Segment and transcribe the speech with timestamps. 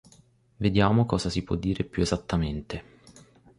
[0.57, 2.83] Vediamo cosa si può dire più esattamente.